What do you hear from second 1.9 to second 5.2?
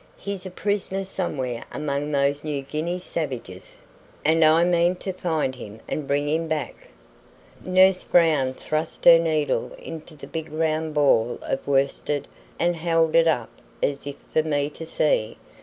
those New Guinea savages, and I mean to